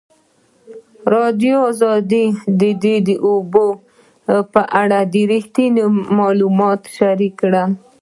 ازادي 1.71 2.23
راډیو 2.33 2.69
د 2.83 2.83
د 3.07 3.09
اوبو 3.27 3.67
منابع 3.75 4.49
په 4.53 4.61
اړه 4.81 4.99
رښتیني 5.31 5.83
معلومات 6.19 6.81
شریک 6.97 7.33
کړي. 7.41 7.63